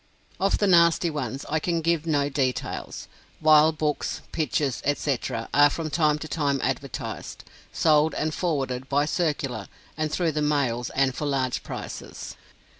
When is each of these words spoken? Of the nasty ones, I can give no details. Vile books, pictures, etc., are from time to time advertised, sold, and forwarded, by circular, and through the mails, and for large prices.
Of 0.39 0.57
the 0.57 0.65
nasty 0.65 1.11
ones, 1.11 1.45
I 1.47 1.59
can 1.59 1.81
give 1.81 2.07
no 2.07 2.27
details. 2.27 3.07
Vile 3.39 3.71
books, 3.71 4.21
pictures, 4.31 4.81
etc., 4.83 5.47
are 5.53 5.69
from 5.69 5.91
time 5.91 6.17
to 6.17 6.27
time 6.27 6.59
advertised, 6.63 7.43
sold, 7.71 8.15
and 8.15 8.33
forwarded, 8.33 8.89
by 8.89 9.05
circular, 9.05 9.67
and 9.95 10.11
through 10.11 10.31
the 10.31 10.41
mails, 10.41 10.89
and 10.95 11.13
for 11.13 11.27
large 11.27 11.61
prices. 11.61 12.35